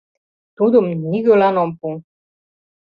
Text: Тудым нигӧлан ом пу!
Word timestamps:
Тудым 0.57 0.85
нигӧлан 1.11 1.55
ом 1.63 1.71
пу! 1.79 1.87